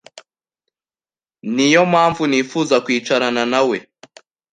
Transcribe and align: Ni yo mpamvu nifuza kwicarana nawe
Ni 1.55 1.65
yo 1.73 1.83
mpamvu 1.91 2.21
nifuza 2.27 2.75
kwicarana 2.85 3.43
nawe 3.51 3.77